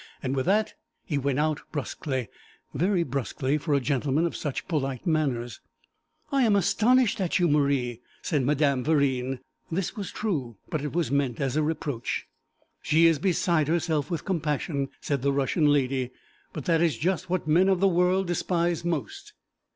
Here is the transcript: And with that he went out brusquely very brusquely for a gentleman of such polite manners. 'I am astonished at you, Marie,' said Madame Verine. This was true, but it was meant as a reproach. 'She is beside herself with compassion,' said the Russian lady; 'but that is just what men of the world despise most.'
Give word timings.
And 0.23 0.35
with 0.35 0.47
that 0.47 0.73
he 1.05 1.19
went 1.19 1.37
out 1.37 1.61
brusquely 1.71 2.27
very 2.73 3.03
brusquely 3.03 3.59
for 3.59 3.75
a 3.75 3.79
gentleman 3.79 4.25
of 4.25 4.35
such 4.35 4.67
polite 4.67 5.05
manners. 5.05 5.61
'I 6.31 6.41
am 6.41 6.55
astonished 6.55 7.21
at 7.21 7.37
you, 7.37 7.47
Marie,' 7.47 8.01
said 8.23 8.41
Madame 8.43 8.83
Verine. 8.83 9.37
This 9.71 9.95
was 9.95 10.09
true, 10.11 10.57
but 10.69 10.81
it 10.81 10.93
was 10.93 11.11
meant 11.11 11.39
as 11.39 11.55
a 11.55 11.61
reproach. 11.61 12.25
'She 12.81 13.05
is 13.05 13.19
beside 13.19 13.67
herself 13.67 14.09
with 14.09 14.25
compassion,' 14.25 14.89
said 15.01 15.21
the 15.21 15.31
Russian 15.31 15.67
lady; 15.71 16.09
'but 16.51 16.65
that 16.65 16.81
is 16.81 16.97
just 16.97 17.29
what 17.29 17.47
men 17.47 17.69
of 17.69 17.79
the 17.79 17.87
world 17.87 18.25
despise 18.25 18.83
most.' 18.83 19.33